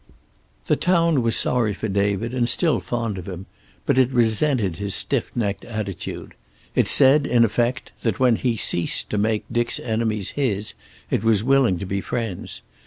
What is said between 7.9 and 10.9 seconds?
that when he ceased to make Dick's enemies his